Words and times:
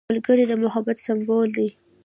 ملګری 0.09 0.45
د 0.47 0.53
محبت 0.63 0.97
سمبول 1.05 1.47
دی 1.57 1.67